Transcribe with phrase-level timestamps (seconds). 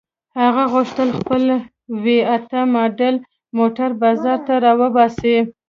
[0.39, 1.43] هغه غوښتل خپل
[2.03, 3.15] وي اته ماډل
[3.57, 5.37] موټر بازار ته را وباسي.